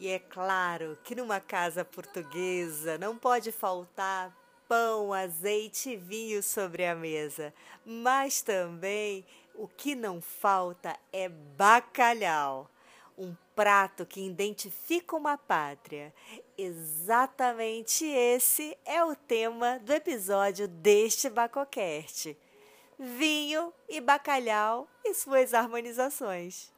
[0.00, 4.32] E é claro que numa casa portuguesa não pode faltar
[4.68, 7.52] pão, azeite e vinho sobre a mesa,
[7.84, 9.26] mas também
[9.56, 12.70] o que não falta é bacalhau,
[13.16, 16.14] um prato que identifica uma pátria.
[16.56, 22.36] Exatamente esse é o tema do episódio deste Bacocast.
[22.96, 26.77] Vinho e bacalhau e suas harmonizações.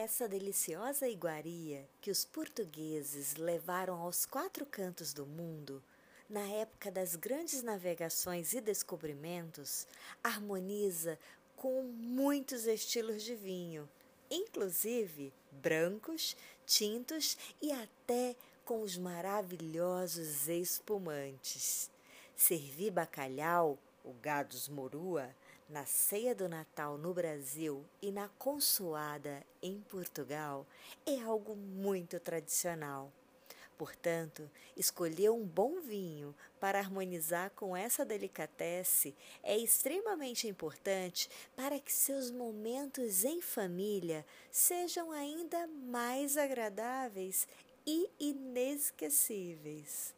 [0.00, 5.82] Essa deliciosa iguaria que os portugueses levaram aos quatro cantos do mundo,
[6.30, 9.88] na época das grandes navegações e descobrimentos,
[10.22, 11.18] harmoniza
[11.56, 13.88] com muitos estilos de vinho,
[14.30, 21.90] inclusive brancos, tintos e até com os maravilhosos espumantes.
[22.36, 25.28] Servir bacalhau, o gados morua,
[25.68, 30.66] na ceia do Natal no Brasil e na consoada em Portugal
[31.04, 33.12] é algo muito tradicional.
[33.76, 41.92] Portanto, escolher um bom vinho para harmonizar com essa delicatesse é extremamente importante para que
[41.92, 47.46] seus momentos em família sejam ainda mais agradáveis
[47.86, 50.12] e inesquecíveis.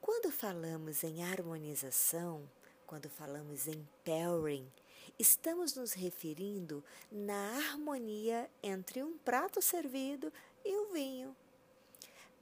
[0.00, 2.48] Quando falamos em harmonização,
[2.86, 4.70] quando falamos em pairing,
[5.18, 10.32] estamos nos referindo na harmonia entre um prato servido
[10.64, 11.36] e o vinho.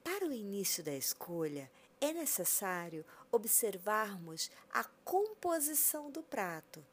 [0.03, 6.84] Para o início da escolha, é necessário observarmos a composição do prato.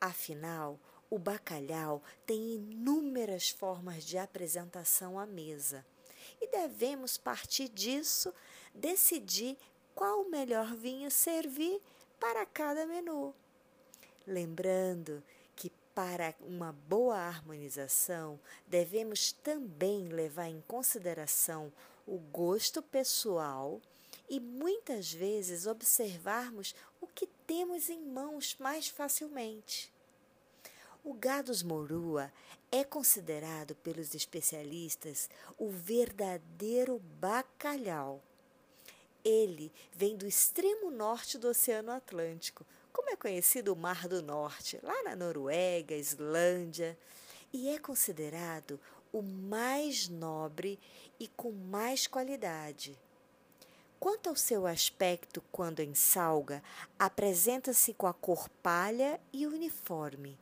[0.00, 0.78] Afinal,
[1.10, 5.84] o bacalhau tem inúmeras formas de apresentação à mesa
[6.40, 8.32] e devemos partir disso
[8.74, 9.56] decidir
[9.94, 11.80] qual o melhor vinho servir
[12.18, 13.34] para cada menu.
[14.26, 15.22] Lembrando
[15.54, 21.72] que para uma boa harmonização, devemos também levar em consideração
[22.06, 23.80] o gosto pessoal
[24.28, 29.92] e muitas vezes observarmos o que temos em mãos mais facilmente.
[31.04, 32.32] O gados morua
[32.70, 38.20] é considerado pelos especialistas o verdadeiro bacalhau
[39.26, 44.78] ele vem do extremo norte do Oceano Atlântico, como é conhecido o Mar do Norte,
[44.84, 46.96] lá na Noruega, Islândia,
[47.52, 48.78] e é considerado
[49.12, 50.78] o mais nobre
[51.18, 52.96] e com mais qualidade.
[53.98, 56.62] Quanto ao seu aspecto quando em salga,
[56.96, 60.38] apresenta-se com a cor palha e uniforme.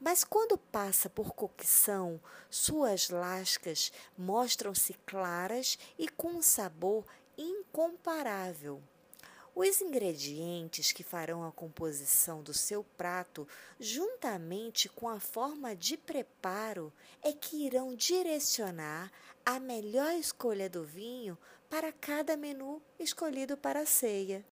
[0.00, 7.04] Mas quando passa por cocção, suas lascas mostram-se claras e com um sabor
[7.42, 8.82] incomparável.
[9.54, 13.46] Os ingredientes que farão a composição do seu prato,
[13.78, 19.12] juntamente com a forma de preparo, é que irão direcionar
[19.44, 21.36] a melhor escolha do vinho
[21.68, 24.44] para cada menu escolhido para a ceia.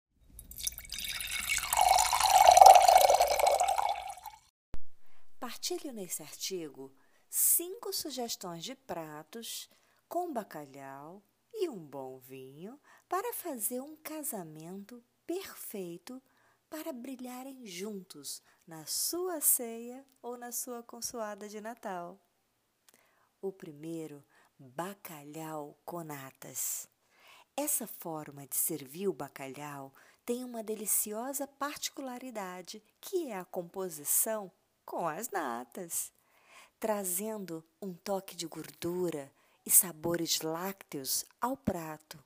[5.39, 6.91] Partilho nesse artigo
[7.29, 9.69] cinco sugestões de pratos
[10.09, 11.23] com bacalhau,
[11.61, 16.21] e um bom vinho para fazer um casamento perfeito
[16.69, 22.17] para brilharem juntos na sua ceia ou na sua consoada de Natal.
[23.41, 24.23] O primeiro,
[24.57, 26.87] bacalhau com natas.
[27.57, 29.93] Essa forma de servir o bacalhau
[30.25, 34.49] tem uma deliciosa particularidade, que é a composição
[34.85, 36.09] com as natas,
[36.79, 39.29] trazendo um toque de gordura,
[39.69, 42.17] e sabores lácteos ao prato.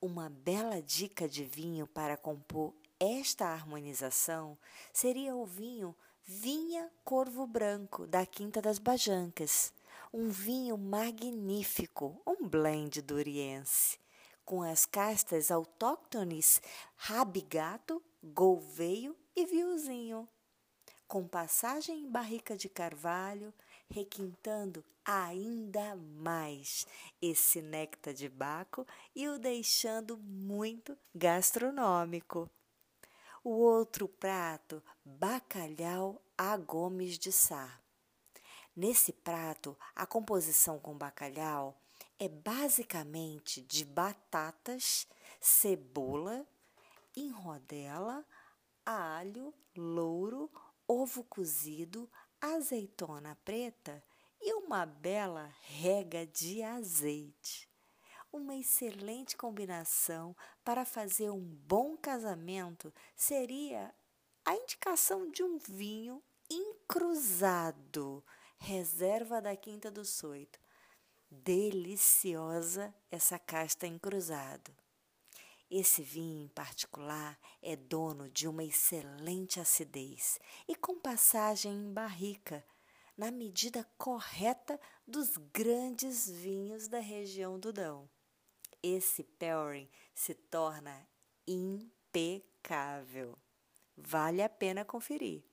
[0.00, 4.56] Uma bela dica de vinho para compor esta harmonização
[4.92, 9.72] seria o vinho Vinha Corvo Branco, da Quinta das Bajancas.
[10.14, 13.98] Um vinho magnífico, um blend duriense,
[14.44, 16.62] com as castas autóctones
[16.94, 20.28] Rabigato, Golveio e Viozinho.
[21.08, 23.52] Com passagem em barrica de carvalho,
[23.90, 26.86] requintando ainda mais
[27.20, 32.48] esse néctar de Baco e o deixando muito gastronômico.
[33.42, 37.80] O outro prato, bacalhau a Gomes de Sá.
[38.76, 41.76] Nesse prato, a composição com bacalhau
[42.18, 45.06] é basicamente de batatas,
[45.40, 46.46] cebola,
[47.16, 48.24] enrodela,
[48.84, 50.50] alho, louro,
[50.86, 52.10] ovo cozido,
[52.40, 54.02] azeitona preta
[54.40, 57.68] e uma bela rega de azeite.
[58.32, 63.92] Uma excelente combinação para fazer um bom casamento seria
[64.44, 68.24] a indicação de um vinho encruzado,
[68.58, 70.58] reserva da Quinta do Soito.
[71.30, 74.79] Deliciosa essa casta encruzado.
[75.70, 82.64] Esse vinho em particular é dono de uma excelente acidez e com passagem em barrica,
[83.16, 88.10] na medida correta dos grandes vinhos da região do Dão.
[88.82, 91.06] Esse pairing se torna
[91.46, 93.38] impecável.
[93.96, 95.44] Vale a pena conferir.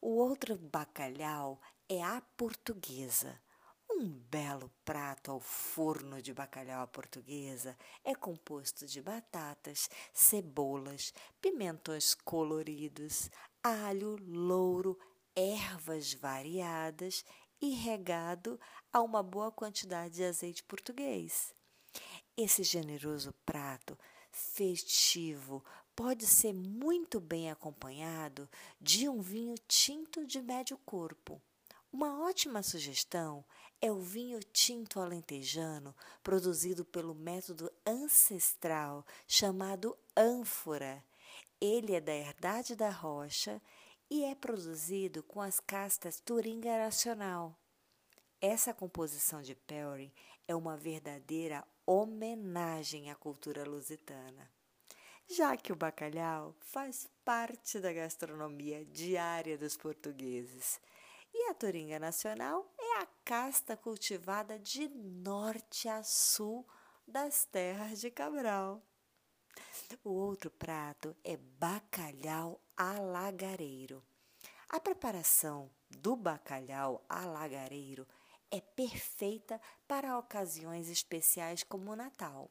[0.00, 3.38] O outro bacalhau é a portuguesa
[4.00, 12.14] um belo prato ao forno de bacalhau à portuguesa é composto de batatas, cebolas, pimentões
[12.14, 13.30] coloridos,
[13.62, 14.98] alho, louro,
[15.36, 17.26] ervas variadas
[17.60, 18.58] e regado
[18.90, 21.52] a uma boa quantidade de azeite português.
[22.34, 23.98] Esse generoso prato
[24.32, 25.62] festivo
[25.94, 28.48] pode ser muito bem acompanhado
[28.80, 31.38] de um vinho tinto de médio corpo.
[31.92, 33.44] Uma ótima sugestão
[33.80, 41.04] é o vinho tinto alentejano, produzido pelo método ancestral chamado ânfora.
[41.60, 43.60] Ele é da herdade da rocha
[44.08, 47.58] e é produzido com as castas Turinga Nacional.
[48.40, 50.12] Essa composição de Perry
[50.46, 54.48] é uma verdadeira homenagem à cultura lusitana.
[55.28, 60.80] Já que o bacalhau faz parte da gastronomia diária dos portugueses,
[61.32, 66.66] e a Turinga Nacional é a casta cultivada de norte a sul
[67.06, 68.82] das terras de Cabral.
[70.04, 74.02] O outro prato é bacalhau alagareiro.
[74.68, 78.06] A preparação do bacalhau alagareiro
[78.50, 82.50] é perfeita para ocasiões especiais como o Natal.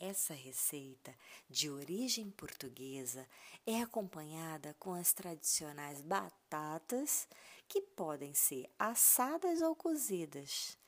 [0.00, 1.12] Essa receita,
[1.50, 3.26] de origem portuguesa,
[3.66, 7.26] é acompanhada com as tradicionais batatas,
[7.66, 10.78] que podem ser assadas ou cozidas,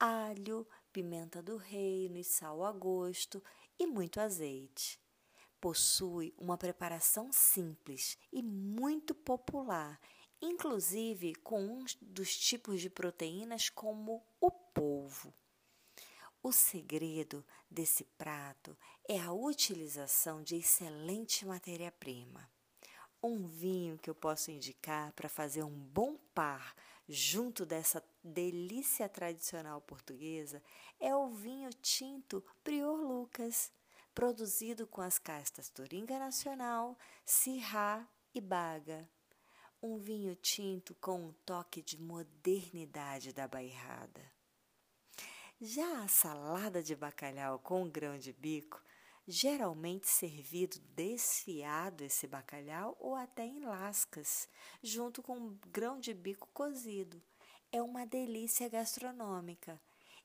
[0.00, 3.40] alho, pimenta do reino e sal a gosto
[3.78, 5.00] e muito azeite.
[5.60, 10.00] Possui uma preparação simples e muito popular,
[10.42, 15.32] inclusive com um dos tipos de proteínas como o polvo.
[16.46, 18.78] O segredo desse prato
[19.08, 22.48] é a utilização de excelente matéria-prima.
[23.20, 26.72] Um vinho que eu posso indicar para fazer um bom par
[27.08, 30.62] junto dessa delícia tradicional portuguesa
[31.00, 33.72] é o vinho tinto Prior Lucas,
[34.14, 39.10] produzido com as castas Turinga Nacional, Syrah e Baga.
[39.82, 44.35] Um vinho tinto com um toque de modernidade da bairrada.
[45.58, 48.82] Já a salada de bacalhau com grão de bico,
[49.26, 54.46] geralmente servido desfiado esse bacalhau ou até em lascas,
[54.82, 57.22] junto com grão de bico cozido.
[57.72, 59.80] É uma delícia gastronômica.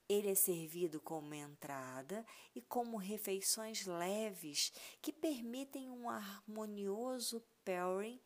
[0.10, 8.20] Ele é servido como entrada e como refeições leves que permitem um harmonioso pairing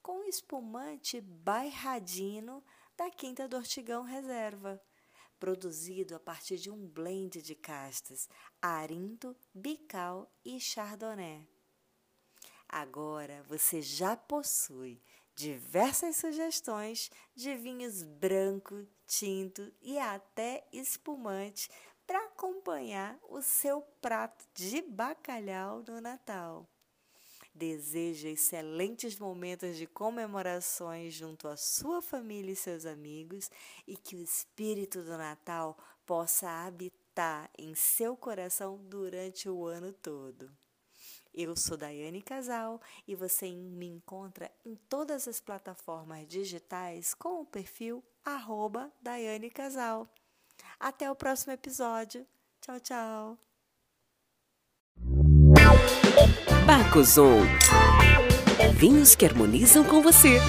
[0.00, 2.62] com espumante bairradino
[2.96, 4.80] da Quinta do Ortigão Reserva
[5.42, 8.28] produzido a partir de um blend de castas
[8.60, 11.48] Arinto, Bical e Chardonnay.
[12.68, 15.02] Agora você já possui
[15.34, 21.68] diversas sugestões de vinhos branco, tinto e até espumante
[22.06, 26.68] para acompanhar o seu prato de bacalhau no Natal.
[27.54, 33.50] Desejo excelentes momentos de comemorações junto à sua família e seus amigos
[33.86, 40.50] e que o espírito do Natal possa habitar em seu coração durante o ano todo.
[41.34, 47.46] Eu sou Daiane Casal e você me encontra em todas as plataformas digitais com o
[47.46, 50.06] perfil arroba Daiane Casal.
[50.78, 52.26] Até o próximo episódio.
[52.60, 53.38] Tchau, tchau.
[56.66, 57.40] Bacozon.
[58.74, 60.40] Vinhos que harmonizam com você.